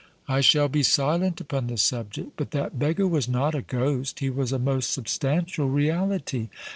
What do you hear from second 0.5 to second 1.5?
be silent